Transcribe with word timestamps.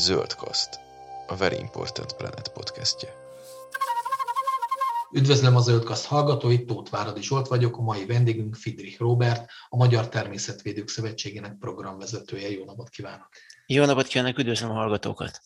Zöldkoszt, 0.00 0.80
a 1.26 1.36
Very 1.36 1.58
Important 1.58 2.12
Planet 2.12 2.48
podcastje. 2.48 3.08
Üdvözlöm 5.12 5.56
a 5.56 5.60
Zöldkaszt 5.60 6.06
hallgatóit, 6.06 6.66
Tóth 6.66 6.90
Váradi 6.90 7.22
Zsolt 7.22 7.48
vagyok, 7.48 7.76
a 7.76 7.80
mai 7.80 8.06
vendégünk 8.06 8.54
Fidrich 8.54 9.00
Robert, 9.00 9.50
a 9.68 9.76
Magyar 9.76 10.08
Természetvédők 10.08 10.88
Szövetségének 10.88 11.58
programvezetője. 11.58 12.50
Jó 12.50 12.64
napot 12.64 12.88
kívánok! 12.88 13.28
Jó 13.66 13.84
napot 13.84 14.06
kívánok, 14.06 14.38
üdvözlöm 14.38 14.70
a 14.70 14.74
hallgatókat! 14.74 15.40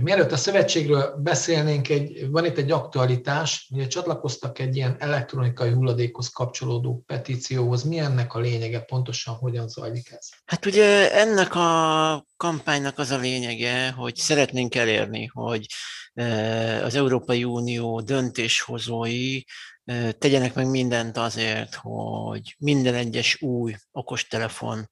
Mielőtt 0.00 0.32
a 0.32 0.36
szövetségről 0.36 1.16
beszélnénk, 1.16 1.88
egy, 1.88 2.30
van 2.30 2.44
itt 2.44 2.58
egy 2.58 2.70
aktualitás, 2.70 3.68
ugye 3.70 3.86
csatlakoztak 3.86 4.58
egy 4.58 4.76
ilyen 4.76 4.96
elektronikai 4.98 5.70
hulladékhoz 5.70 6.28
kapcsolódó 6.28 7.02
petícióhoz. 7.06 7.82
Mi 7.82 7.98
ennek 7.98 8.34
a 8.34 8.38
lényege, 8.38 8.80
pontosan 8.80 9.34
hogyan 9.34 9.68
zajlik 9.68 10.10
ez? 10.10 10.28
Hát 10.44 10.66
ugye 10.66 11.12
ennek 11.12 11.54
a 11.54 12.24
kampánynak 12.36 12.98
az 12.98 13.10
a 13.10 13.18
lényege, 13.18 13.90
hogy 13.90 14.16
szeretnénk 14.16 14.74
elérni, 14.74 15.30
hogy 15.32 15.66
e, 16.14 16.84
az 16.84 16.94
Európai 16.94 17.44
Unió 17.44 18.00
döntéshozói 18.00 19.40
e, 19.84 20.12
tegyenek 20.12 20.54
meg 20.54 20.70
mindent 20.70 21.16
azért, 21.16 21.74
hogy 21.74 22.56
minden 22.58 22.94
egyes 22.94 23.42
új 23.42 23.74
okostelefon, 23.92 24.90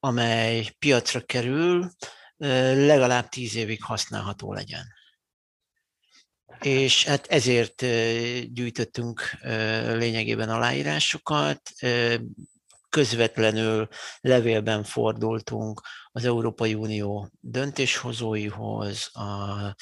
amely 0.00 0.74
piacra 0.78 1.20
kerül, 1.20 1.90
legalább 2.38 3.28
tíz 3.28 3.54
évig 3.54 3.82
használható 3.82 4.52
legyen. 4.52 4.84
És 6.60 7.04
hát 7.04 7.26
ezért 7.26 7.80
gyűjtöttünk 8.52 9.20
lényegében 9.86 10.48
aláírásokat, 10.48 11.60
közvetlenül 12.88 13.88
levélben 14.20 14.84
fordultunk 14.84 15.80
az 16.12 16.24
Európai 16.24 16.74
Unió 16.74 17.30
döntéshozóihoz, 17.40 19.16
a 19.16 19.74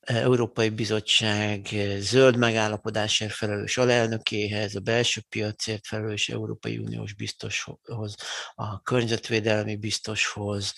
Európai 0.00 0.68
Bizottság 0.68 1.68
zöld 1.98 2.36
megállapodásért 2.36 3.32
felelős 3.32 3.76
alelnökéhez, 3.76 4.74
a 4.74 4.80
belső 4.80 5.20
piacért 5.28 5.86
felelős 5.86 6.28
Európai 6.28 6.78
Uniós 6.78 7.14
biztoshoz, 7.14 8.14
a 8.54 8.82
környezetvédelmi 8.82 9.76
biztoshoz, 9.76 10.74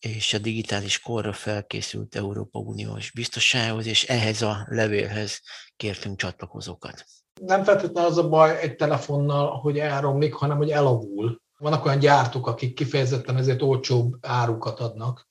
és 0.00 0.32
a 0.32 0.38
digitális 0.38 1.00
korra 1.00 1.32
felkészült 1.32 2.14
Európa 2.14 2.58
Uniós 2.58 3.10
biztosához, 3.10 3.86
és 3.86 4.04
ehhez 4.04 4.42
a 4.42 4.66
levélhez 4.68 5.40
kértünk 5.76 6.18
csatlakozókat. 6.18 7.04
Nem 7.40 7.64
feltétlenül 7.64 8.10
az 8.10 8.18
a 8.18 8.28
baj 8.28 8.58
egy 8.60 8.76
telefonnal, 8.76 9.58
hogy 9.58 9.78
elromlik, 9.78 10.34
hanem 10.34 10.56
hogy 10.56 10.70
elavul. 10.70 11.40
Vannak 11.58 11.84
olyan 11.84 11.98
gyártók, 11.98 12.46
akik 12.46 12.74
kifejezetten 12.74 13.36
ezért 13.36 13.62
olcsóbb 13.62 14.16
árukat 14.20 14.80
adnak. 14.80 15.28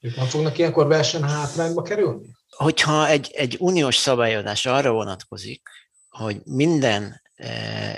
Ők 0.00 0.16
nem 0.16 0.26
fognak 0.26 0.58
ilyenkor 0.58 0.86
versenyhátrányba 0.86 1.82
kerülni? 1.82 2.28
Hogyha 2.56 3.08
egy, 3.08 3.30
egy 3.34 3.56
uniós 3.60 3.96
szabályozás 3.96 4.66
arra 4.66 4.92
vonatkozik, 4.92 5.68
hogy 6.08 6.40
minden 6.44 7.22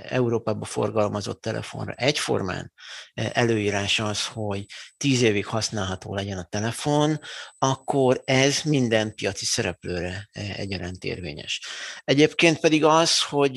Európába 0.03 0.65
forgalmazott 0.65 1.41
telefonra 1.41 1.93
egyformán 1.93 2.73
e, 3.15 3.31
előírás 3.33 4.01
az, 4.01 4.27
hogy 4.27 4.67
tíz 4.97 5.23
évig 5.23 5.47
használható 5.47 6.15
legyen 6.15 6.39
a 6.39 6.47
telefon, 6.51 7.21
akkor 7.59 8.23
ez 8.25 8.62
minden 8.65 9.15
piaci 9.15 9.45
szereplőre 9.45 10.29
e, 10.33 10.41
egyaránt 10.57 11.05
érvényes. 11.05 11.61
Egyébként 12.05 12.61
pedig 12.61 12.84
az, 12.84 13.23
hogy 13.23 13.57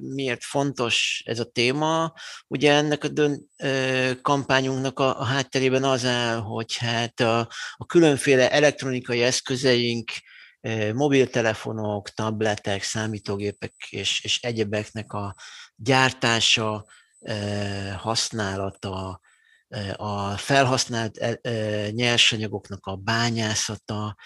miért 0.00 0.44
fontos 0.44 1.22
ez 1.24 1.38
a 1.38 1.44
téma, 1.44 2.12
ugye 2.46 2.72
ennek 2.72 3.04
a 3.04 3.08
dön, 3.08 3.48
kampányunknak 4.22 4.98
a, 4.98 5.20
a 5.20 5.24
hátterében 5.24 5.84
az 5.84 6.04
áll, 6.04 6.36
hogy 6.36 6.76
hát 6.76 7.20
a, 7.20 7.38
a 7.76 7.86
különféle 7.86 8.50
elektronikai 8.50 9.22
eszközeink, 9.22 10.10
mobiltelefonok, 10.94 12.08
tabletek, 12.08 12.82
számítógépek 12.82 13.74
és, 13.90 14.24
és 14.24 14.42
egyebeknek 14.42 15.12
a 15.12 15.34
gyártása, 15.76 16.86
használata, 17.96 19.20
a 19.96 20.30
felhasznált 20.30 21.40
nyersanyagoknak 21.90 22.86
a 22.86 22.96
bányászata, 22.96 24.16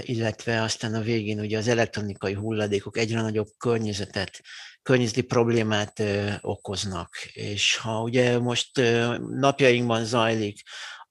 illetve 0.00 0.62
aztán 0.62 0.94
a 0.94 1.00
végén 1.00 1.40
ugye 1.40 1.58
az 1.58 1.68
elektronikai 1.68 2.32
hulladékok 2.32 2.96
egyre 2.96 3.20
nagyobb 3.20 3.48
környezetet, 3.58 4.40
környezeti 4.82 5.22
problémát 5.22 6.02
okoznak. 6.40 7.16
És 7.32 7.76
ha 7.76 8.02
ugye 8.02 8.38
most 8.38 8.80
napjainkban 9.30 10.04
zajlik 10.04 10.62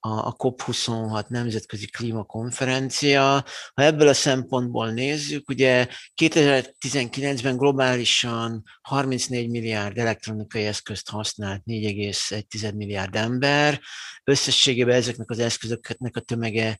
a 0.05 0.35
COP26 0.35 1.27
nemzetközi 1.27 1.85
klímakonferencia. 1.85 3.43
Ha 3.73 3.83
ebből 3.83 4.07
a 4.07 4.13
szempontból 4.13 4.91
nézzük, 4.91 5.49
ugye 5.49 5.87
2019-ben 6.21 7.57
globálisan 7.57 8.63
34 8.81 9.49
milliárd 9.49 9.97
elektronikai 9.97 10.65
eszközt 10.65 11.09
használt 11.09 11.61
4,1 11.65 12.75
milliárd 12.75 13.15
ember. 13.15 13.79
Összességében 14.23 14.95
ezeknek 14.95 15.29
az 15.29 15.39
eszközöknek 15.39 16.15
a 16.15 16.19
tömege 16.19 16.79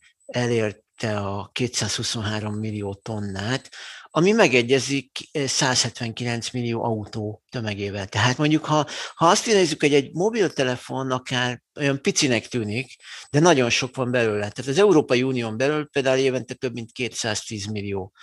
elérte 0.97 1.17
a 1.27 1.49
223 1.53 2.53
millió 2.53 2.93
tonnát, 2.93 3.69
ami 4.03 4.31
megegyezik 4.31 5.19
179 5.45 6.51
millió 6.51 6.83
autó 6.83 7.43
tömegével. 7.49 8.07
Tehát 8.07 8.37
mondjuk, 8.37 8.65
ha, 8.65 8.87
ha 9.15 9.27
azt 9.27 9.45
nézzük, 9.45 9.81
hogy 9.81 9.93
egy 9.93 10.13
mobiltelefon 10.13 11.11
akár 11.11 11.61
olyan 11.79 12.01
picinek 12.01 12.47
tűnik, 12.47 12.95
de 13.29 13.39
nagyon 13.39 13.69
sok 13.69 13.95
van 13.95 14.11
belőle. 14.11 14.49
Tehát 14.49 14.71
az 14.71 14.77
Európai 14.77 15.23
Unión 15.23 15.57
belül 15.57 15.89
például 15.89 16.17
évente 16.17 16.53
több 16.53 16.73
mint 16.73 16.91
210 16.91 17.65
millió 17.65 18.13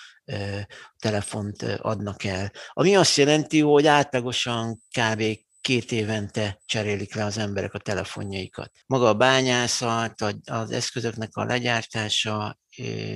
telefont 0.99 1.62
adnak 1.62 2.25
el. 2.25 2.53
Ami 2.69 2.97
azt 2.97 3.16
jelenti, 3.16 3.60
hogy 3.60 3.87
átlagosan 3.87 4.83
kb 4.99 5.22
két 5.62 5.93
évente 5.93 6.62
cserélik 6.65 7.15
le 7.15 7.25
az 7.25 7.39
emberek 7.39 7.75
a 7.75 7.78
telefonjaikat. 7.78 8.71
Maga 8.87 9.09
a 9.09 9.15
bányászat, 9.15 10.21
az 10.44 10.71
eszközöknek 10.71 11.37
a 11.37 11.44
legyártása, 11.44 12.44
eh, 12.44 12.53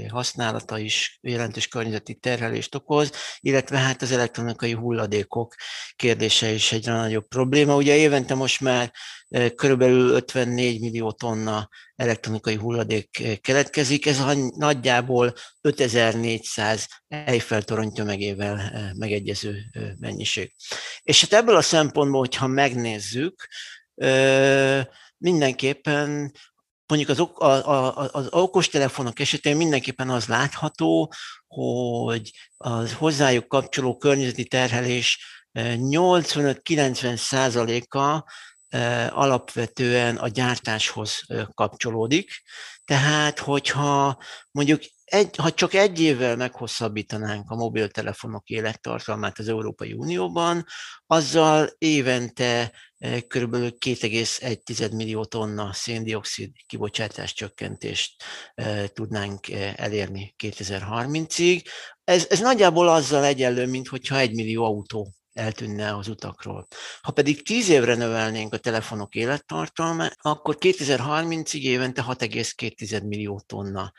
használata 0.08 0.78
is 0.78 1.18
jelentős 1.22 1.68
környezeti 1.68 2.14
terhelést 2.14 2.74
okoz, 2.74 3.12
illetve 3.40 3.78
hát 3.78 4.02
az 4.02 4.12
elektronikai 4.12 4.72
hulladékok 4.72 5.54
kérdése 5.96 6.50
is 6.50 6.72
egyre 6.72 6.92
nagyobb 6.92 7.28
probléma. 7.28 7.76
Ugye 7.76 7.96
évente 7.96 8.34
most 8.34 8.60
már 8.60 8.92
körülbelül 9.54 10.10
54 10.10 10.80
millió 10.80 11.12
tonna 11.12 11.68
elektronikai 11.96 12.54
hulladék 12.54 13.40
keletkezik, 13.40 14.06
ez 14.06 14.22
nagyjából 14.56 15.34
5400 15.60 16.86
Eiffel 17.08 17.62
torony 17.62 17.92
tömegével 17.92 18.92
megegyező 18.98 19.56
mennyiség. 19.98 20.54
És 21.02 21.20
hát 21.20 21.32
ebből 21.32 21.56
a 21.56 21.62
szempontból, 21.62 22.20
hogyha 22.20 22.46
megnézzük, 22.46 23.48
mindenképpen 25.18 26.32
mondjuk 26.86 27.10
az, 27.10 27.18
a, 27.18 27.44
a, 27.44 28.08
az 28.12 28.26
okostelefonok 28.30 29.20
esetén 29.20 29.56
mindenképpen 29.56 30.10
az 30.10 30.26
látható, 30.26 31.12
hogy 31.46 32.30
az 32.56 32.92
hozzájuk 32.92 33.48
kapcsoló 33.48 33.96
környezeti 33.96 34.44
terhelés 34.44 35.18
85-90 35.54 37.16
százaléka 37.16 38.24
alapvetően 39.08 40.16
a 40.16 40.28
gyártáshoz 40.28 41.22
kapcsolódik. 41.54 42.42
Tehát, 42.84 43.38
hogyha 43.38 44.18
mondjuk 44.50 44.80
egy, 45.04 45.36
ha 45.36 45.52
csak 45.52 45.74
egy 45.74 46.00
évvel 46.00 46.36
meghosszabbítanánk 46.36 47.50
a 47.50 47.56
mobiltelefonok 47.56 48.48
élettartalmát 48.48 49.38
az 49.38 49.48
Európai 49.48 49.92
Unióban, 49.92 50.66
azzal 51.06 51.70
évente 51.78 52.72
kb. 53.00 53.54
2,1 53.54 54.94
millió 54.94 55.24
tonna 55.24 55.72
széndiokszid 55.72 56.50
kibocsátás 56.66 57.34
csökkentést 57.34 58.22
tudnánk 58.92 59.48
elérni 59.76 60.34
2030-ig. 60.44 61.64
Ez, 62.04 62.26
ez 62.30 62.40
nagyjából 62.40 62.88
azzal 62.88 63.24
egyenlő, 63.24 63.66
mint 63.66 63.88
hogyha 63.88 64.18
egy 64.18 64.34
millió 64.34 64.64
autó 64.64 65.12
eltűnne 65.32 65.96
az 65.96 66.08
utakról. 66.08 66.66
Ha 67.00 67.12
pedig 67.12 67.42
10 67.42 67.68
évre 67.68 67.94
növelnénk 67.94 68.52
a 68.52 68.58
telefonok 68.58 69.14
élettartalmát, 69.14 70.16
akkor 70.20 70.56
2030-ig 70.60 71.60
évente 71.60 72.04
6,2 72.08 73.06
millió 73.06 73.42
tonna 73.46 73.92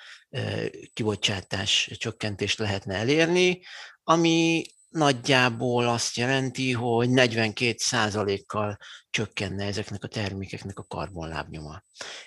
kibocsátás 0.94 1.92
csökkentést 1.98 2.60
lehetne 2.60 2.96
elérni, 2.96 3.62
ami 4.04 4.64
nagyjából 4.90 5.88
azt 5.88 6.16
jelenti, 6.16 6.72
hogy 6.72 7.10
42 7.10 8.44
kal 8.46 8.78
csökkenne 9.10 9.66
ezeknek 9.66 10.04
a 10.04 10.08
termékeknek 10.08 10.80
a 10.80 10.84
karbonlábnyoma. 10.84 11.84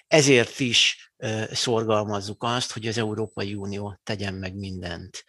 Ezért 0.07 0.61
is 0.61 1.13
szorgalmazzuk 1.53 2.43
azt, 2.43 2.73
hogy 2.73 2.87
az 2.87 2.99
Európai 2.99 3.55
Unió 3.55 4.01
tegyen 4.03 4.35
meg 4.35 4.55
mindent 4.55 5.25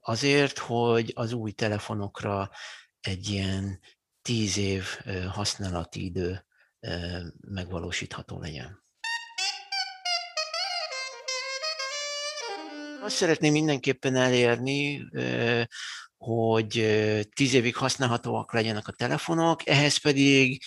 Azért, 0.00 0.58
hogy 0.58 1.12
az 1.14 1.32
új 1.32 1.52
telefonokra 1.52 2.50
egy 3.00 3.28
ilyen 3.28 3.80
tíz 4.22 4.56
év 4.56 4.84
használati 5.30 6.04
idő 6.04 6.46
megvalósítható 7.40 8.40
legyen. 8.40 8.82
Azt 13.02 13.16
szeretném 13.16 13.52
mindenképpen 13.52 14.16
elérni, 14.16 15.08
hogy 16.24 16.70
tíz 17.34 17.54
évig 17.54 17.76
használhatóak 17.76 18.52
legyenek 18.52 18.88
a 18.88 18.92
telefonok, 18.92 19.68
ehhez 19.68 19.96
pedig 19.96 20.62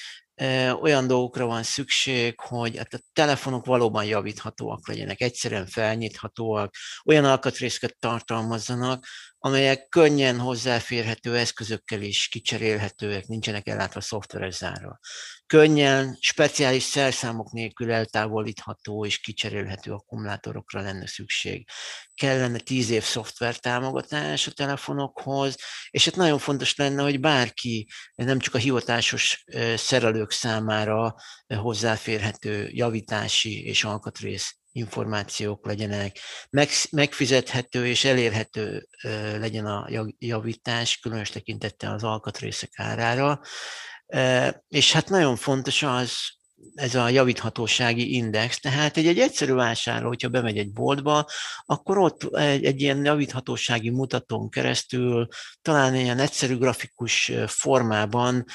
olyan 0.82 1.08
dolgokra 1.08 1.46
van 1.46 1.64
szükség, 1.64 2.40
hogy 2.40 2.78
hát 2.78 2.94
a 2.94 3.00
telefonok 3.14 3.66
valóban 3.66 4.06
javíthatóak 4.06 4.88
legyenek, 4.88 5.22
egyszerűen 5.22 5.66
felnyithatóak, 5.66 6.76
olyan 7.06 7.26
alkatrészket 7.26 7.98
tartalmazzanak, 8.00 9.06
amelyek 9.48 9.88
könnyen 9.90 10.40
hozzáférhető 10.40 11.38
eszközökkel 11.38 12.02
is 12.02 12.28
kicserélhetőek, 12.28 13.28
nincsenek 13.28 13.68
ellátva 13.68 14.02
szoftveres 14.02 14.56
zárva. 14.56 15.00
Könnyen, 15.46 16.18
speciális 16.20 16.84
szerszámok 16.84 17.52
nélkül 17.52 17.92
eltávolítható 17.92 19.06
és 19.06 19.20
kicserélhető 19.20 19.92
akkumulátorokra 19.92 20.82
lenne 20.82 21.08
szükség. 21.08 21.68
Kellene 22.14 22.58
tíz 22.58 22.90
év 22.90 23.04
szoftver 23.04 23.56
támogatás 23.56 24.48
a 24.48 24.52
telefonokhoz, 24.52 25.56
és 25.90 26.06
hát 26.06 26.16
nagyon 26.16 26.40
fontos 26.40 26.76
lenne, 26.76 27.02
hogy 27.02 27.20
bárki, 27.20 27.88
nem 28.16 28.40
csak 28.40 28.54
a 28.54 28.58
hivatásos 28.58 29.44
szerelők 29.76 30.32
számára 30.32 31.16
hozzáférhető 31.48 32.70
javítási 32.72 33.66
és 33.66 33.84
alkatrész 33.84 34.58
információk 34.78 35.66
legyenek, 35.66 36.20
megfizethető 36.92 37.88
és 37.88 38.06
elérhető 38.06 38.88
legyen 39.40 39.66
a 39.66 39.88
javítás, 40.20 40.98
különös 40.98 41.30
tekintettel 41.30 41.94
az 41.94 42.04
alkatrészek 42.04 42.72
árára. 42.76 43.42
És 44.68 44.92
hát 44.92 45.10
nagyon 45.10 45.36
fontos 45.36 45.84
az, 45.84 46.37
ez 46.76 46.96
a 46.96 47.10
javíthatósági 47.10 48.14
index, 48.14 48.60
tehát 48.60 48.98
egy, 48.98 49.08
egy 49.08 49.20
egyszerű 49.20 49.54
vásárló, 49.54 50.08
hogyha 50.08 50.30
bemegy 50.30 50.58
egy 50.58 50.72
boltba, 50.72 51.26
akkor 51.66 51.98
ott 51.98 52.36
egy, 52.36 52.66
egy 52.66 52.82
ilyen 52.82 53.06
javíthatósági 53.06 53.90
mutatón 53.90 54.50
keresztül 54.50 55.28
talán 55.62 55.96
ilyen 55.96 56.20
egyszerű 56.20 56.58
grafikus 56.58 57.32
formában 57.46 58.46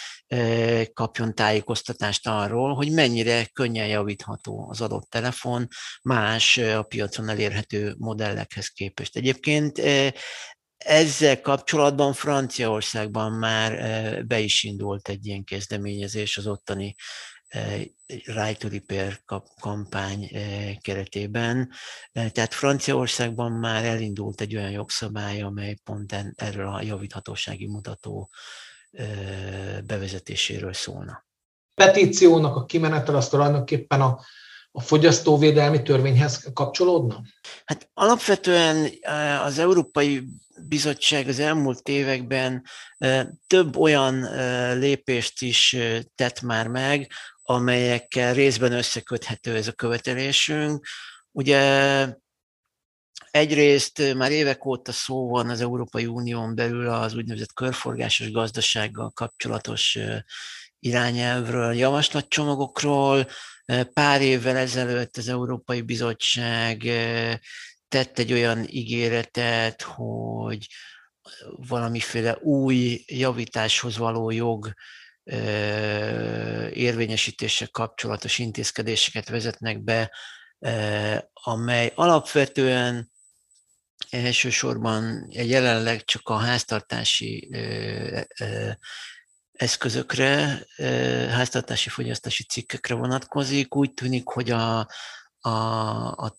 kapjon 0.93 1.35
tájékoztatást 1.35 2.29
arról, 2.29 2.75
hogy 2.75 2.93
mennyire 2.93 3.47
könnyen 3.53 3.87
javítható 3.87 4.69
az 4.71 4.81
adott 4.81 5.11
telefon 5.11 5.69
más 6.03 6.59
a 6.59 6.83
piacon 6.83 7.29
elérhető 7.29 7.95
modellekhez 7.99 8.69
képest. 8.69 9.17
Egyébként 9.17 9.81
ezzel 10.77 11.41
kapcsolatban 11.41 12.13
Franciaországban 12.13 13.33
már 13.33 13.73
be 14.27 14.39
is 14.39 14.63
indult 14.63 15.09
egy 15.09 15.27
ilyen 15.27 15.45
kezdeményezés 15.45 16.37
az 16.37 16.47
ottani 16.47 16.95
Right 18.25 18.59
to 18.59 18.69
Repair 18.69 19.21
kampány 19.61 20.31
keretében. 20.81 21.71
Tehát 22.13 22.55
Franciaországban 22.55 23.53
már 23.53 23.85
elindult 23.85 24.41
egy 24.41 24.57
olyan 24.57 24.71
jogszabály, 24.71 25.41
amely 25.41 25.79
pont 25.85 26.15
erről 26.37 26.69
a 26.69 26.83
javíthatósági 26.83 27.67
mutató 27.67 28.31
bevezetéséről 29.85 30.73
szólna. 30.73 31.25
Petíciónak 31.75 32.57
a 32.57 32.65
kimenetel 32.65 33.17
az 33.17 33.29
tulajdonképpen 33.29 34.01
a, 34.01 34.21
a 34.73 34.81
fogyasztóvédelmi 34.81 35.83
törvényhez 35.83 36.51
kapcsolódna? 36.53 37.23
Hát 37.65 37.91
alapvetően 37.95 38.91
az 39.45 39.59
Európai 39.59 40.23
Bizottság 40.69 41.29
az 41.29 41.39
elmúlt 41.39 41.89
években 41.89 42.65
több 43.47 43.77
olyan 43.77 44.29
lépést 44.79 45.43
is 45.43 45.77
tett 46.15 46.41
már 46.41 46.69
meg, 46.69 47.13
amelyekkel 47.53 48.35
részben 48.35 48.73
összeköthető 48.73 49.57
ez 49.57 49.67
a 49.67 49.73
követelésünk. 49.73 50.87
Ugye 51.31 51.61
egyrészt 53.31 54.15
már 54.15 54.31
évek 54.31 54.65
óta 54.65 54.93
szó 54.93 55.29
van 55.29 55.49
az 55.49 55.61
Európai 55.61 56.07
Unión 56.07 56.55
belül 56.55 56.89
az 56.89 57.15
úgynevezett 57.15 57.53
körforgásos 57.53 58.31
gazdasággal 58.31 59.11
kapcsolatos 59.11 59.99
irányelvről, 60.79 61.75
javaslatcsomagokról. 61.75 63.29
Pár 63.93 64.23
évvel 64.23 64.57
ezelőtt 64.57 65.17
az 65.17 65.29
Európai 65.29 65.81
Bizottság 65.81 66.83
tett 67.89 68.19
egy 68.19 68.33
olyan 68.33 68.65
ígéretet, 68.69 69.83
hogy 69.83 70.67
valamiféle 71.57 72.37
új 72.41 73.05
javításhoz 73.07 73.97
való 73.97 74.31
jog 74.31 74.73
érvényesítése 76.73 77.67
kapcsolatos 77.67 78.39
intézkedéseket 78.39 79.29
vezetnek 79.29 79.83
be, 79.83 80.11
amely 81.33 81.93
alapvetően 81.95 83.11
elsősorban 84.11 85.27
jelenleg 85.29 86.05
csak 86.05 86.29
a 86.29 86.37
háztartási 86.37 87.51
eszközökre, 89.53 90.67
háztartási 91.29 91.89
fogyasztási 91.89 92.43
cikkekre 92.43 92.95
vonatkozik. 92.95 93.75
Úgy 93.75 93.95
tűnik, 93.95 94.27
hogy 94.27 94.51
a, 94.51 94.89
a, 95.39 95.51
a 96.09 96.37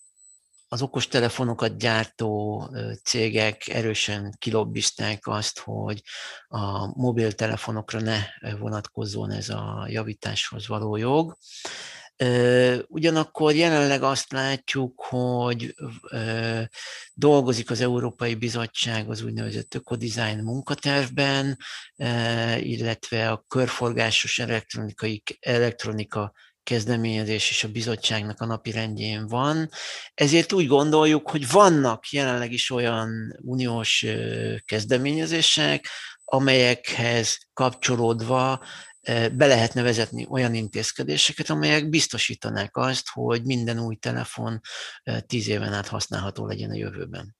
az 0.73 0.81
okostelefonokat 0.81 1.77
gyártó 1.77 2.69
cégek 3.03 3.67
erősen 3.67 4.35
kilobbizták 4.39 5.27
azt, 5.27 5.59
hogy 5.59 6.01
a 6.47 6.85
mobiltelefonokra 7.01 7.99
ne 7.99 8.19
vonatkozzon 8.59 9.31
ez 9.31 9.49
a 9.49 9.85
javításhoz 9.89 10.67
való 10.67 10.95
jog. 10.95 11.37
Ugyanakkor 12.87 13.53
jelenleg 13.53 14.03
azt 14.03 14.31
látjuk, 14.31 15.01
hogy 15.01 15.75
dolgozik 17.13 17.71
az 17.71 17.81
Európai 17.81 18.35
Bizottság 18.35 19.09
az 19.09 19.21
úgynevezett 19.21 19.73
ökodizájn 19.73 20.39
munkatervben, 20.39 21.57
illetve 22.59 23.31
a 23.31 23.43
körforgásos 23.47 24.39
elektronikai, 24.39 25.23
elektronika 25.39 26.33
kezdeményezés 26.63 27.49
és 27.49 27.63
a 27.63 27.71
bizottságnak 27.71 28.41
a 28.41 28.45
napi 28.45 28.71
rendjén 28.71 29.27
van. 29.27 29.69
Ezért 30.13 30.53
úgy 30.53 30.67
gondoljuk, 30.67 31.29
hogy 31.29 31.49
vannak 31.51 32.09
jelenleg 32.09 32.51
is 32.51 32.69
olyan 32.69 33.39
uniós 33.41 34.05
kezdeményezések, 34.65 35.87
amelyekhez 36.25 37.37
kapcsolódva 37.53 38.65
be 39.31 39.45
lehetne 39.45 39.81
vezetni 39.81 40.27
olyan 40.29 40.53
intézkedéseket, 40.53 41.49
amelyek 41.49 41.89
biztosítanák 41.89 42.77
azt, 42.77 43.09
hogy 43.09 43.43
minden 43.43 43.79
új 43.79 43.95
telefon 43.95 44.61
tíz 45.27 45.47
éven 45.47 45.73
át 45.73 45.87
használható 45.87 46.47
legyen 46.47 46.69
a 46.69 46.75
jövőben. 46.75 47.35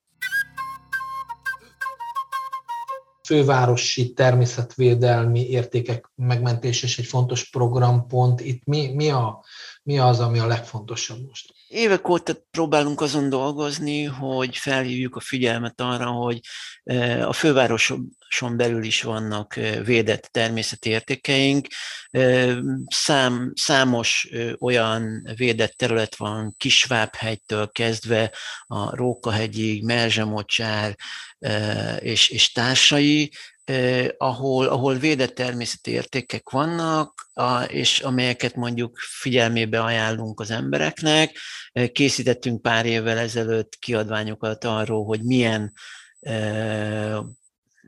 Fővárosi 3.27 4.13
természetvédelmi 4.13 5.50
értékek 5.50 6.12
megmentése 6.15 6.86
is 6.86 6.98
egy 6.98 7.06
fontos 7.06 7.50
programpont. 7.50 8.42
Itt 8.42 8.62
mi, 8.65 8.94
mi, 8.94 9.10
a, 9.10 9.44
mi 9.84 10.00
az, 10.00 10.20
ami 10.20 10.40
a 10.40 10.48
legfontosabb 10.48 11.28
most? 11.28 11.54
Évek 11.68 12.10
óta 12.10 12.34
próbálunk 12.52 13.02
azon 13.02 13.30
dolgozni, 13.30 14.04
hogy 14.04 14.58
felhívjuk 14.58 15.16
a 15.16 15.20
figyelmet 15.20 15.82
arra, 15.82 16.06
hogy 16.06 16.40
e, 16.84 17.28
a 17.28 17.34
fővároson 17.34 18.58
belül 18.58 18.84
is 18.84 19.02
vannak 19.02 19.56
e, 19.56 19.82
védett 19.82 20.30
természeti 20.32 20.90
értékeink. 20.90 21.68
E, 22.10 22.56
szám, 22.88 23.52
számos 23.56 24.30
olyan 24.60 25.30
védett 25.36 25.74
terület 25.74 26.16
van 26.16 26.56
Kisvábhegytől 26.58 27.72
kezdve 27.72 28.32
a 28.66 28.96
Rókahegyig, 28.96 29.84
Merzsemocsár 29.84 30.96
és, 32.00 32.30
és 32.30 32.52
társai, 32.52 33.32
ahol, 34.17 34.67
ahol 34.67 34.96
védett 34.96 35.36
természeti 35.36 35.91
értékek 35.91 36.50
vannak, 36.50 37.29
és 37.67 38.00
amelyeket 38.00 38.55
mondjuk 38.55 38.98
figyelmébe 38.98 39.84
ajánlunk 39.84 40.39
az 40.39 40.51
embereknek. 40.51 41.38
Készítettünk 41.91 42.62
pár 42.62 42.86
évvel 42.86 43.17
ezelőtt 43.17 43.75
kiadványokat 43.79 44.63
arról, 44.63 45.05
hogy 45.05 45.22
milyen 45.24 45.74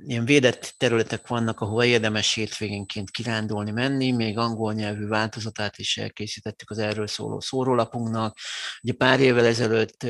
ilyen 0.05 0.25
védett 0.25 0.73
területek 0.77 1.27
vannak, 1.27 1.59
ahol 1.59 1.83
érdemes 1.83 2.33
hétvégénként 2.33 3.09
kirándulni, 3.09 3.71
menni, 3.71 4.11
még 4.11 4.37
angol 4.37 4.73
nyelvű 4.73 5.07
változatát 5.07 5.77
is 5.77 5.97
elkészítettük 5.97 6.69
az 6.69 6.77
erről 6.77 7.07
szóló 7.07 7.39
szórólapunknak. 7.39 8.37
Ugye 8.81 8.93
pár 8.93 9.19
évvel 9.19 9.45
ezelőtt 9.45 10.05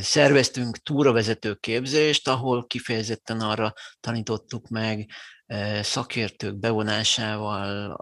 szerveztünk 0.00 0.76
túravezető 0.76 1.54
képzést, 1.54 2.28
ahol 2.28 2.66
kifejezetten 2.66 3.40
arra 3.40 3.72
tanítottuk 4.00 4.68
meg 4.68 5.10
szakértők 5.82 6.58
bevonásával 6.58 7.92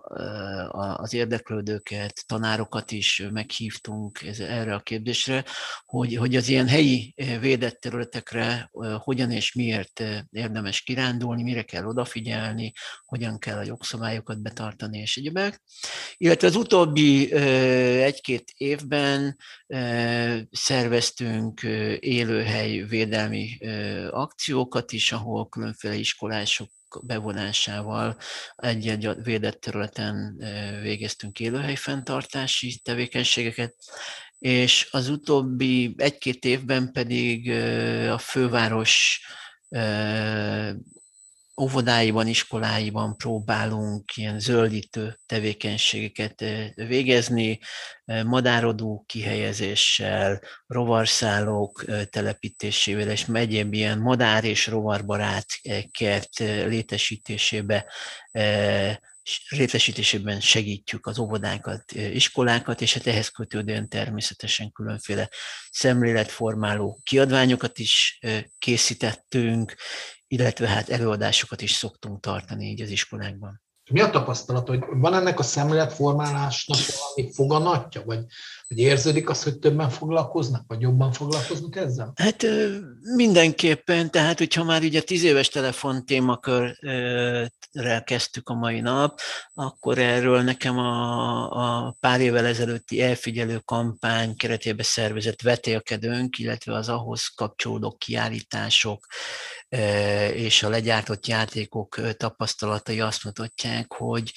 az 0.97 1.15
érdeklődőket, 1.15 2.27
tanárokat 2.27 2.91
is 2.91 3.23
meghívtunk 3.33 4.23
erre 4.39 4.75
a 4.75 4.81
kérdésre, 4.81 5.45
hogy, 5.85 6.17
hogy 6.17 6.37
az 6.37 6.49
ilyen 6.49 6.69
helyi 6.69 7.15
védett 7.41 7.81
területekre 7.81 8.71
hogyan 8.99 9.31
és 9.31 9.55
miért 9.55 10.03
érdemes 10.31 10.81
kirándulni, 10.81 11.43
mire 11.43 11.63
kell 11.63 11.85
odafigyelni, 11.85 12.73
hogyan 13.05 13.39
kell 13.39 13.59
a 13.59 13.65
jogszabályokat 13.65 14.43
betartani 14.43 14.99
és 14.99 15.17
egyebek. 15.17 15.63
Illetve 16.17 16.47
az 16.47 16.57
utóbbi 16.57 17.33
egy-két 18.03 18.51
évben 18.57 19.37
szerveztünk 20.51 21.63
élőhely 22.01 22.79
védelmi 22.79 23.59
akciókat 24.11 24.93
is, 24.93 25.13
ahol 25.13 25.49
különféle 25.49 25.95
iskolások 25.95 26.71
bevonásával 27.03 28.17
egy-egy 28.57 29.11
védett 29.23 29.61
területen 29.61 30.37
végeztünk 30.83 31.41
élőhelyfenntartási 31.41 32.81
tevékenységeket, 32.85 33.75
és 34.39 34.89
az 34.91 35.09
utóbbi 35.09 35.95
egy-két 35.97 36.45
évben 36.45 36.93
pedig 36.93 37.51
a 38.11 38.19
főváros 38.19 39.21
óvodáiban, 41.61 42.27
iskoláiban 42.27 43.17
próbálunk 43.17 44.17
ilyen 44.17 44.41
zöldítő 44.41 45.19
tevékenységeket 45.27 46.45
végezni, 46.75 47.59
madárodó 48.25 49.05
kihelyezéssel, 49.07 50.41
rovarszálók 50.67 51.85
telepítésével, 52.11 53.09
és 53.11 53.27
egyéb 53.33 53.73
ilyen 53.73 53.99
madár 53.99 54.45
és 54.45 54.67
rovarbarát 54.67 55.47
kert 55.91 56.39
létesítésébe 56.39 57.87
részesítésében 59.49 60.41
segítjük 60.41 61.07
az 61.07 61.19
óvodákat, 61.19 61.93
iskolákat, 61.93 62.81
és 62.81 62.95
hát 62.95 63.07
ehhez 63.07 63.29
kötődően 63.29 63.89
természetesen 63.89 64.73
különféle 64.73 65.29
szemléletformáló 65.71 67.01
kiadványokat 67.03 67.79
is 67.79 68.19
készítettünk, 68.59 69.75
illetve 70.27 70.69
hát 70.69 70.89
előadásokat 70.89 71.61
is 71.61 71.73
szoktunk 71.73 72.21
tartani 72.21 72.67
így 72.67 72.81
az 72.81 72.91
iskolákban. 72.91 73.63
Mi 73.91 74.01
a 74.01 74.11
tapasztalat, 74.11 74.69
hogy 74.69 74.81
van 74.89 75.15
ennek 75.15 75.39
a 75.39 75.43
szemléletformálásnak 75.43 76.79
valami 76.79 77.33
foganatja, 77.33 78.03
vagy, 78.05 78.25
vagy 78.71 78.79
érződik 78.79 79.29
az, 79.29 79.43
hogy 79.43 79.59
többen 79.59 79.91
foglalkoznak, 79.91 80.65
vagy 80.67 80.81
jobban 80.81 81.13
foglalkoznak 81.13 81.77
ezzel? 81.77 82.13
Hát 82.15 82.47
mindenképpen, 83.17 84.11
tehát 84.11 84.39
hogyha 84.39 84.65
már 84.65 84.83
ugye 84.83 85.01
tíz 85.01 85.23
éves 85.23 85.49
telefon 85.49 86.07
témakörrel 86.07 88.05
kezdtük 88.05 88.49
a 88.49 88.55
mai 88.55 88.81
nap, 88.81 89.21
akkor 89.55 89.99
erről 89.99 90.43
nekem 90.43 90.79
a, 90.79 91.87
a 91.87 91.97
pár 92.01 92.21
évvel 92.21 92.47
ezelőtti 92.47 93.03
elfigyelő 93.03 93.61
kampány 93.65 94.37
keretében 94.37 94.85
szervezett 94.85 95.43
vetélkedőnk, 95.43 96.39
illetve 96.39 96.75
az 96.75 96.89
ahhoz 96.89 97.27
kapcsolódó 97.27 97.97
kiállítások, 97.99 99.07
és 100.33 100.63
a 100.63 100.69
legyártott 100.69 101.27
játékok 101.27 102.17
tapasztalatai 102.17 103.01
azt 103.01 103.25
mutatják, 103.25 103.93
hogy, 103.93 104.33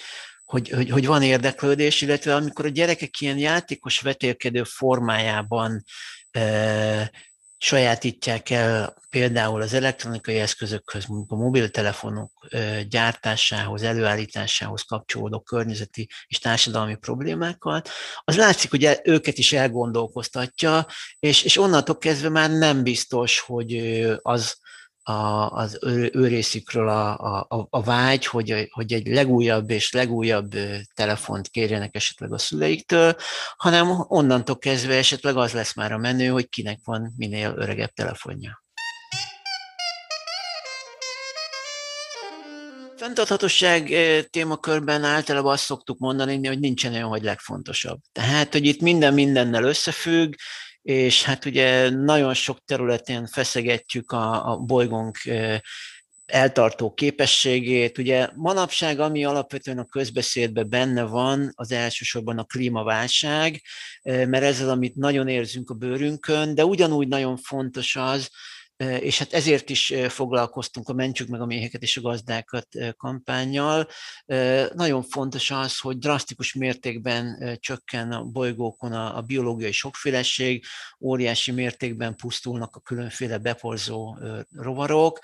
hogy, 0.54 0.70
hogy, 0.70 0.90
hogy 0.90 1.06
van 1.06 1.22
érdeklődés, 1.22 2.02
illetve 2.02 2.36
amikor 2.36 2.66
a 2.66 2.70
gyerekek 2.70 3.20
ilyen 3.20 3.38
játékos 3.38 4.00
vetélkedő 4.00 4.64
formájában 4.64 5.84
e, 6.32 7.12
sajátítják 7.58 8.50
el 8.50 8.94
például 9.10 9.62
az 9.62 9.74
elektronikai 9.74 10.40
eszközökhöz, 10.40 11.06
mondjuk 11.06 11.32
a 11.32 11.36
mobiltelefonok 11.36 12.32
gyártásához, 12.90 13.84
előállításához 13.84 14.82
kapcsolódó 14.82 15.42
környezeti 15.42 16.10
és 16.28 16.40
társadalmi 16.40 16.96
problémákat, 16.96 17.90
az 18.24 18.38
látszik, 18.38 18.70
hogy 18.70 19.00
őket 19.04 19.38
is 19.38 19.54
elgondolkoztatja, 19.54 20.86
és, 21.20 21.44
és 21.44 21.58
onnantól 21.58 21.98
kezdve 21.98 22.30
már 22.30 22.50
nem 22.52 22.84
biztos, 22.84 23.40
hogy 23.40 24.02
az, 24.22 24.58
a, 25.04 25.50
az 25.50 25.80
ő, 25.82 26.10
ő 26.14 26.28
részükről 26.28 26.90
a, 26.90 27.40
a, 27.50 27.68
a 27.70 27.84
vágy, 27.84 28.26
hogy, 28.26 28.68
hogy 28.72 28.94
egy 28.94 29.08
legújabb 29.08 29.70
és 29.70 29.92
legújabb 29.92 30.56
telefont 30.94 31.48
kérjenek 31.48 31.96
esetleg 31.96 32.34
a 32.34 32.38
szüleiktől, 32.38 33.16
hanem 33.56 34.06
onnantól 34.08 34.58
kezdve 34.58 34.98
esetleg 34.98 35.38
az 35.38 35.54
lesz 35.54 35.76
már 35.76 35.92
a 35.92 35.98
menő, 35.98 36.28
hogy 36.28 36.50
kinek 36.50 36.80
van 36.84 37.14
minél 37.18 37.54
öregebb 37.58 37.92
telefonja. 37.92 38.64
Fentarthatóság 42.96 43.94
témakörben 44.30 45.04
általában 45.04 45.52
azt 45.52 45.64
szoktuk 45.64 46.00
mondani, 46.00 46.48
hogy 46.48 46.60
nincsen 46.60 46.94
olyan, 46.94 47.08
hogy 47.08 47.24
legfontosabb. 47.24 48.00
Tehát, 48.12 48.52
hogy 48.52 48.66
itt 48.66 48.82
minden 48.82 49.14
mindennel 49.14 49.64
összefügg, 49.64 50.34
és 50.84 51.24
hát 51.24 51.46
ugye 51.46 51.90
nagyon 51.90 52.34
sok 52.34 52.60
területén 52.66 53.28
feszegetjük 53.28 54.12
a, 54.12 54.52
a 54.52 54.58
bolygónk 54.58 55.18
eltartó 56.26 56.94
képességét. 56.94 57.98
Ugye 57.98 58.30
manapság, 58.36 59.00
ami 59.00 59.26
alapvetően 59.26 59.78
a 59.78 59.86
közbeszédben 59.86 60.70
benne 60.70 61.04
van, 61.04 61.52
az 61.56 61.72
elsősorban 61.72 62.38
a 62.38 62.44
klímaválság, 62.44 63.62
mert 64.04 64.44
ez 64.44 64.62
az, 64.62 64.68
amit 64.68 64.96
nagyon 64.96 65.28
érzünk 65.28 65.70
a 65.70 65.74
bőrünkön, 65.74 66.56
de 66.56 66.66
ugyanúgy 66.66 67.08
nagyon 67.08 67.38
fontos 67.38 67.96
az, 67.96 68.30
és 69.00 69.18
hát 69.18 69.34
ezért 69.34 69.70
is 69.70 69.94
foglalkoztunk 70.08 70.90
a 70.90 70.94
Mentsük 70.94 71.28
meg 71.28 71.42
a 71.42 71.46
méheket 71.46 71.82
és 71.82 71.98
a 71.98 72.02
gazdákat 72.02 72.68
kampányjal. 72.98 73.88
Nagyon 74.74 75.04
fontos 75.04 75.52
az, 75.52 75.80
hogy 75.80 75.98
drasztikus 75.98 76.54
mértékben 76.54 77.58
csökken 77.62 78.12
a 78.12 78.24
bolygókon 78.24 78.92
a, 78.92 79.22
biológiai 79.22 79.72
sokféleség, 79.72 80.66
óriási 81.00 81.52
mértékben 81.52 82.16
pusztulnak 82.16 82.76
a 82.76 82.80
különféle 82.80 83.38
beporzó 83.38 84.18
rovarok, 84.56 85.20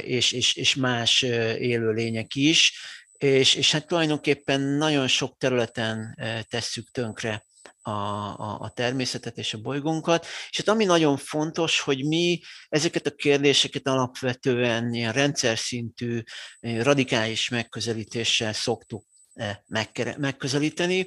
és, 0.00 0.32
és, 0.32 0.54
és 0.54 0.74
más 0.74 1.22
élőlények 1.22 2.34
is, 2.34 2.72
és, 3.18 3.54
és 3.54 3.72
hát 3.72 3.86
tulajdonképpen 3.86 4.60
nagyon 4.60 5.08
sok 5.08 5.36
területen 5.38 6.18
tesszük 6.48 6.90
tönkre 6.90 7.44
a, 7.82 7.90
a, 7.90 8.58
a 8.60 8.70
természetet 8.74 9.38
és 9.38 9.54
a 9.54 9.60
bolygónkat. 9.60 10.26
És 10.50 10.56
hát 10.56 10.68
ami 10.68 10.84
nagyon 10.84 11.16
fontos, 11.16 11.80
hogy 11.80 12.06
mi 12.06 12.40
ezeket 12.68 13.06
a 13.06 13.14
kérdéseket 13.14 13.88
alapvetően 13.88 14.94
ilyen 14.94 15.12
rendszer 15.12 15.58
szintű, 15.58 16.22
radikális 16.60 17.48
megközelítéssel 17.48 18.52
szoktuk 18.52 19.04
eh, 19.32 19.56
megközelíteni, 20.18 21.06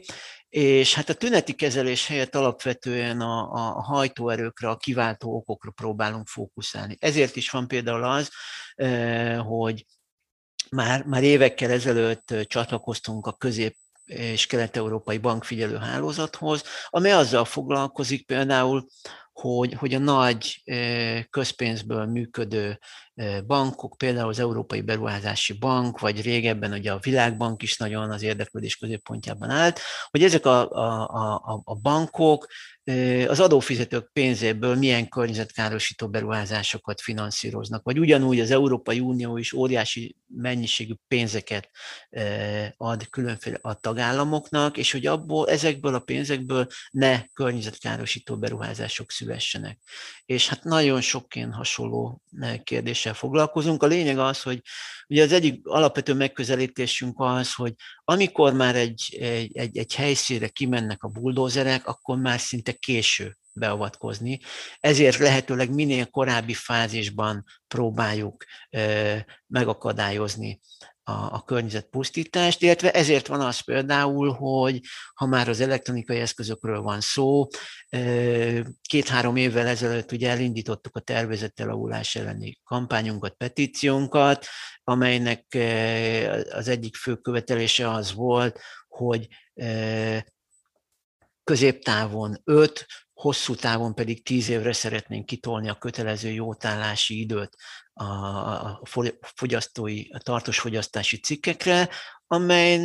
és 0.50 0.94
hát 0.94 1.10
a 1.10 1.13
tüneti 1.13 1.53
kezelés 1.53 2.08
helyett 2.08 2.36
alapvetően 2.36 3.22
a, 3.22 3.51
a 3.51 3.82
hajtóerőkre, 3.82 4.70
a 4.70 4.77
kiváltó 4.77 5.36
okokra 5.36 5.72
próbálunk 5.72 6.27
fókuszálni. 6.27 6.98
Ezért 7.00 7.36
is 7.36 7.50
van 7.50 7.67
például 7.67 8.03
az, 8.03 8.29
hogy 9.48 9.86
már, 10.70 11.05
már 11.05 11.24
évekkel 11.24 11.72
ezelőtt 11.72 12.36
csatlakoztunk 12.48 13.25
a 13.25 13.34
közép 13.34 13.75
és 14.06 14.46
kelet-európai 14.46 15.18
bankfigyelő 15.18 15.76
hálózathoz, 15.76 16.64
amely 16.90 17.12
azzal 17.12 17.46
foglalkozik 17.46 18.26
például, 18.26 18.88
hogy, 19.34 19.74
hogy 19.74 19.94
a 19.94 20.00
nagy 20.00 20.64
közpénzből 21.30 22.06
működő 22.06 22.80
bankok, 23.48 23.98
például 23.98 24.30
az 24.30 24.40
Európai 24.40 24.82
Beruházási 24.82 25.54
Bank, 25.54 26.00
vagy 26.00 26.22
régebben 26.22 26.72
ugye 26.72 26.92
a 26.92 27.00
Világbank 27.02 27.62
is 27.62 27.78
nagyon 27.78 28.12
az 28.12 28.22
érdeklődés 28.22 28.76
középpontjában 28.76 29.50
állt, 29.50 29.80
hogy 30.10 30.24
ezek 30.24 30.46
a, 30.46 30.72
a, 30.72 31.08
a, 31.44 31.62
a 31.64 31.76
bankok 31.76 32.48
az 33.27 33.39
adófizetők 33.39 34.10
pénzéből 34.13 34.75
milyen 34.75 35.10
környezetkárosító 35.10 36.10
beruházásokat 36.10 37.01
finanszíroznak, 37.01 37.84
vagy 37.84 38.00
ugyanúgy 38.00 38.39
az 38.39 38.51
Európai 38.51 39.00
Unió 39.00 39.38
is 39.38 39.54
óriási 39.54 40.15
mennyiségű 40.27 40.94
pénzeket 41.08 41.70
ad 42.77 43.10
különféle 43.10 43.60
a 43.62 43.74
tagállamoknak, 43.74 44.77
és 44.77 44.92
hogy 44.92 45.06
abból, 45.06 45.50
ezekből 45.50 45.96
a 45.96 46.00
pénzekből 46.00 46.68
ne 46.92 47.24
környezetkárosító 47.34 48.38
beruházások 48.38 49.12
szülessenek. 49.12 49.80
És 50.25 50.48
hát 50.48 50.63
nagyon 50.63 51.01
sok 51.01 51.36
ilyen 51.36 51.54
hasonló 51.54 52.22
kérdéssel 52.63 53.13
foglalkozunk. 53.13 53.84
A 53.84 53.88
lényeg 53.88 54.18
az, 54.18 54.42
hogy 54.42 54.62
ugye 55.08 55.24
az 55.24 55.32
egyik 55.32 55.68
alapvető 55.68 56.13
megközelítésünk 56.13 57.15
az, 57.18 57.54
hogy 57.54 57.74
amikor 58.04 58.54
már 58.54 58.75
egy, 58.75 59.18
egy, 59.20 59.58
egy, 59.58 59.77
egy 59.77 59.96
helyszínre 59.96 60.48
kimennek 60.48 61.04
a 61.04 61.08
buldózerek, 61.08 61.88
akkor 61.88 62.18
már 62.18 62.39
szinte 62.39 62.72
késő 62.79 63.38
beavatkozni. 63.53 64.39
Ezért 64.79 65.17
lehetőleg 65.17 65.74
minél 65.74 66.05
korábbi 66.05 66.53
fázisban 66.53 67.44
próbáljuk 67.67 68.44
megakadályozni 69.48 70.60
a, 71.08 71.12
a 71.12 71.44
környezetpusztítást, 71.46 72.62
illetve 72.62 72.91
ezért 72.91 73.27
van 73.27 73.41
az 73.41 73.60
például, 73.60 74.32
hogy 74.32 74.82
ha 75.13 75.25
már 75.25 75.50
az 75.50 75.60
elektronikai 75.60 76.20
eszközökről 76.20 76.82
van 76.82 77.01
szó, 77.01 77.48
két-három 78.82 79.36
évvel 79.36 79.67
ezelőtt 79.67 80.12
ugye 80.12 80.29
elindítottuk 80.29 80.96
a 80.96 81.00
tervezett 81.00 81.60
elavulás 81.60 82.15
elleni 82.15 82.60
kampányunkat, 82.63 83.34
petíciónkat, 83.34 84.46
amelynek 84.84 85.46
az 86.51 86.67
egyik 86.67 86.96
fő 86.96 87.15
követelése 87.15 87.89
az 87.89 88.13
volt, 88.13 88.60
hogy 88.88 89.27
középtávon 91.46 92.42
5, 92.44 92.86
hosszú 93.14 93.56
távon 93.56 93.96
pedig 93.96 94.24
10 94.24 94.50
évre 94.50 94.74
szeretnénk 94.74 95.25
kitolni 95.25 95.70
a 95.70 95.78
kötelező 95.78 96.30
jótállási 96.30 97.20
időt 97.20 97.56
a 97.94 98.88
fogyasztói, 99.36 100.04
a 100.12 100.20
tartós 100.20 100.60
fogyasztási 100.60 101.18
cikkekre, 101.18 101.90
amely 102.28 102.80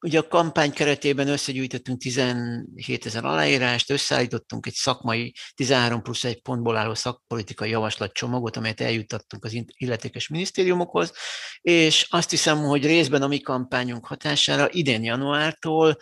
Ugye 0.00 0.18
a 0.18 0.28
kampány 0.28 0.72
keretében 0.72 1.28
összegyűjtöttünk 1.28 2.00
17 2.00 3.06
ezer 3.06 3.24
aláírást, 3.24 3.90
összeállítottunk 3.90 4.66
egy 4.66 4.74
szakmai 4.74 5.34
13 5.54 6.02
plusz 6.02 6.24
egy 6.24 6.42
pontból 6.42 6.76
álló 6.76 6.94
szakpolitikai 6.94 7.70
javaslatcsomagot, 7.70 8.56
amelyet 8.56 8.80
eljuttattunk 8.80 9.44
az 9.44 9.64
illetékes 9.76 10.28
minisztériumokhoz, 10.28 11.12
és 11.60 12.06
azt 12.10 12.30
hiszem, 12.30 12.58
hogy 12.58 12.84
részben 12.84 13.22
a 13.22 13.26
mi 13.26 13.40
kampányunk 13.40 14.06
hatására 14.06 14.68
idén 14.70 15.04
januártól 15.04 15.96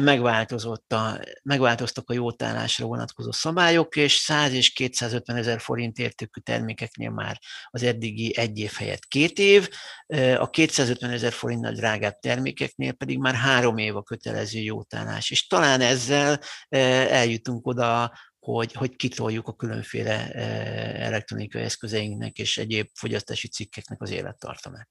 megváltozott 0.00 0.92
a, 0.92 1.20
megváltoztak 1.42 2.10
a 2.10 2.12
jótállásra 2.12 2.86
vonatkozó 2.86 3.32
szabályok, 3.32 3.96
és 3.96 4.14
100 4.14 4.52
és 4.52 4.72
250 4.72 5.36
ezer 5.36 5.60
forint 5.60 5.98
értékű 5.98 6.40
termékeknél 6.40 7.10
már 7.10 7.40
az 7.70 7.82
eddigi 7.82 8.36
egy 8.36 8.58
év 8.58 8.72
helyett 8.72 9.04
két 9.04 9.38
év, 9.38 9.68
a 10.38 10.50
250 10.50 11.10
ezer 11.10 11.32
forintnál 11.32 11.72
drágább 11.72 12.18
termékeknél 12.18 12.92
pedig 12.92 13.18
már 13.18 13.34
három 13.34 13.78
év 13.78 13.96
a 13.96 14.02
kötelező 14.02 14.60
jótállás. 14.60 15.30
És 15.30 15.46
talán 15.46 15.80
ezzel 15.80 16.40
eljutunk 16.68 17.66
oda, 17.66 18.12
hogy, 18.38 18.72
hogy 18.72 18.96
kitoljuk 18.96 19.48
a 19.48 19.54
különféle 19.54 20.32
elektronikai 20.94 21.62
eszközeinknek 21.62 22.38
és 22.38 22.58
egyéb 22.58 22.88
fogyasztási 22.94 23.48
cikkeknek 23.48 24.02
az 24.02 24.10
élettartamát. 24.10 24.88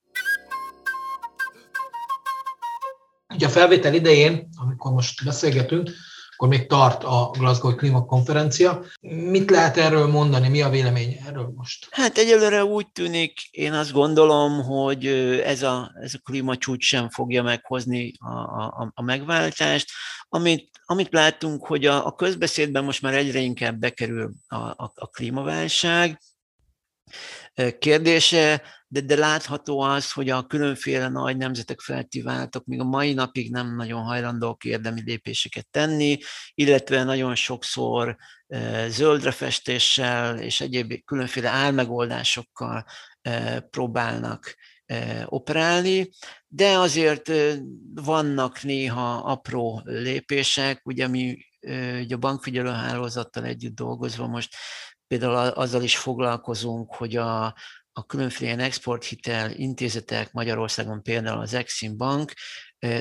Ugye 3.40 3.48
a 3.48 3.52
felvétel 3.52 3.94
idején, 3.94 4.50
amikor 4.56 4.92
most 4.92 5.26
beszélgetünk, 5.26 5.90
akkor 6.30 6.48
még 6.48 6.68
tart 6.68 7.04
a 7.04 7.30
Glasgow 7.38 7.76
klímakonferencia. 7.76 8.84
Mit 9.02 9.50
lehet 9.50 9.78
erről 9.78 10.08
mondani, 10.08 10.48
mi 10.48 10.62
a 10.62 10.70
vélemény 10.70 11.18
erről 11.28 11.54
most? 11.56 11.88
Hát 11.92 12.18
egyelőre 12.18 12.64
úgy 12.64 12.92
tűnik, 12.92 13.42
én 13.52 13.74
azt 13.74 13.92
gondolom, 13.92 14.64
hogy 14.64 15.06
ez 15.46 15.64
a, 15.64 15.92
ez 16.02 16.14
a 16.14 16.22
klímacsúcs 16.24 16.86
sem 16.86 17.10
fogja 17.10 17.44
meghozni 17.44 18.14
a, 18.18 18.30
a, 18.30 18.92
a 18.94 19.02
megváltást. 19.02 19.90
Amit, 20.30 20.70
amit 20.86 21.14
látunk, 21.14 21.66
hogy 21.66 21.86
a, 21.86 22.06
a 22.06 22.16
közbeszédben 22.16 22.84
most 22.84 23.02
már 23.02 23.14
egyre 23.14 23.40
inkább 23.40 23.78
bekerül 23.80 24.32
a, 24.48 24.56
a, 24.56 24.92
a 24.96 25.08
klímaválság, 25.08 26.20
kérdése, 27.80 28.62
de, 28.92 29.02
de 29.02 29.16
látható 29.16 29.80
az, 29.80 30.12
hogy 30.12 30.30
a 30.30 30.48
különféle 30.48 31.08
nagy 31.08 31.38
nemzetek 31.38 31.82
felti 31.82 32.22
váltok 32.22 32.66
még 32.66 32.80
a 32.80 32.84
mai 32.84 33.14
napig 33.14 33.52
nem 33.52 33.76
nagyon 33.76 34.02
hajlandók 34.02 34.64
érdemi 34.64 35.02
lépéseket 35.02 35.68
tenni, 35.72 36.18
illetve 36.54 37.04
nagyon 37.04 37.36
sokszor 37.36 38.16
zöldre 38.88 39.32
festéssel 39.32 40.40
és 40.40 40.62
egyéb 40.62 41.04
különféle 41.06 41.50
álmegoldásokkal 41.50 42.86
próbálnak 43.70 44.56
operálni, 45.26 46.10
de 46.48 46.78
azért 46.78 47.32
vannak 47.94 48.62
néha 48.62 49.18
apró 49.18 49.82
lépések, 49.84 50.86
ugye 50.86 51.08
mi 51.08 51.48
ugye 52.02 52.16
a 52.16 52.18
bankfigyelőhálózattal 52.18 53.46
együtt 53.46 53.76
dolgozva 53.76 54.28
most 54.28 54.56
például 55.08 55.36
azzal 55.36 55.84
is 55.84 55.98
foglalkozunk, 55.98 56.96
hogy 56.96 57.16
a, 57.16 57.56
a 57.94 58.06
különféle 58.06 58.64
exporthitel 58.64 59.52
intézetek 59.52 60.32
Magyarországon 60.32 61.04
például 61.04 61.40
az 61.40 61.54
Exim 61.54 61.98
Bank 61.98 62.34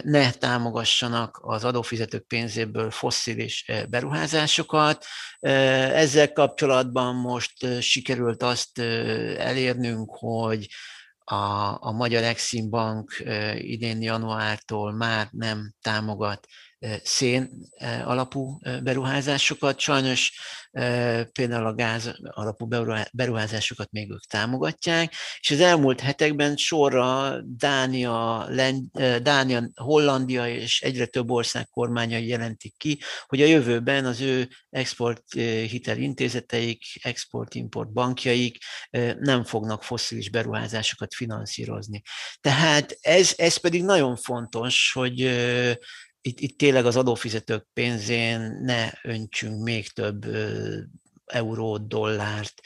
ne 0.03 0.31
támogassanak 0.31 1.39
az 1.43 1.65
adófizetők 1.65 2.27
pénzéből 2.27 2.91
fosszilis 2.91 3.71
beruházásokat. 3.89 5.05
Ezzel 5.41 6.33
kapcsolatban 6.33 7.15
most 7.15 7.81
sikerült 7.81 8.43
azt 8.43 8.79
elérnünk, 9.39 10.11
hogy 10.11 10.67
a, 11.19 11.77
a 11.87 11.93
Magyar 11.93 12.23
Exim 12.23 12.71
Bank 12.71 13.23
idén 13.55 14.03
januártól 14.03 14.93
már 14.93 15.29
nem 15.31 15.73
támogat 15.81 16.47
szén 17.03 17.51
alapú 18.05 18.59
beruházásokat. 18.83 19.79
Sajnos 19.81 20.33
például 21.33 21.67
a 21.67 21.75
gáz 21.75 22.11
alapú 22.23 22.69
beruházásokat 23.13 23.91
még 23.91 24.11
ők 24.11 24.25
támogatják, 24.25 25.15
és 25.41 25.51
az 25.51 25.61
elmúlt 25.61 26.01
hetekben 26.01 26.57
sorra 26.57 27.37
Dánia, 27.43 28.47
Lend, 28.49 28.85
Dánia, 29.23 29.71
Hollandia 29.75 30.49
és 30.49 30.81
egyre 30.81 31.07
több 31.07 31.31
ország 31.31 31.69
kormányai 31.69 32.27
jelentik 32.27 32.77
ki, 32.77 33.01
hogy 33.27 33.43
a 33.43 33.47
jövőben 33.47 34.05
az 34.05 34.21
ő 34.21 34.49
export 34.71 35.33
hitel 35.69 35.99
intézeteik, 35.99 36.83
export-import 37.03 37.93
bankjaik 37.93 38.59
nem 39.19 39.45
fognak 39.45 39.83
fosszilis 39.83 40.31
beruházásokat 40.31 41.15
finanszírozni. 41.15 42.03
Tehát 42.41 42.99
ez, 43.01 43.33
ez 43.37 43.57
pedig 43.57 43.83
nagyon 43.85 44.17
fontos, 44.17 44.93
hogy 44.95 45.21
itt, 46.21 46.41
itt 46.41 46.59
tényleg 46.59 46.87
az 46.87 46.97
adófizetők 46.97 47.67
pénzén 47.73 48.59
ne 48.63 48.91
öntsünk 49.03 49.63
még 49.63 49.93
több 49.93 50.27
eurót, 51.25 51.89
dollárt 51.89 52.61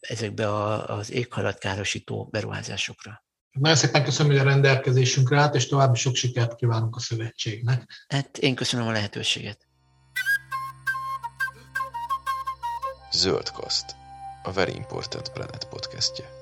ezekbe 0.00 0.54
az 0.84 1.10
éghajlatkárosító 1.10 2.28
beruházásokra. 2.30 3.24
Nagyon 3.50 3.76
szépen 3.76 4.04
köszönöm, 4.04 4.32
hogy 4.32 4.40
a 4.40 4.44
rendelkezésünkre 4.44 5.40
állt, 5.40 5.54
és 5.54 5.66
további 5.66 5.98
sok 5.98 6.14
sikert 6.14 6.54
kívánunk 6.54 6.96
a 6.96 7.00
szövetségnek. 7.00 8.04
Hát 8.08 8.38
én 8.38 8.54
köszönöm 8.54 8.86
a 8.86 8.92
lehetőséget. 8.92 9.66
Zöld 13.12 13.50
Kaszt, 13.50 13.94
a 14.42 14.52
Very 14.52 14.74
Important 14.74 15.32
Planet 15.32 15.68
podcastje. 15.68 16.41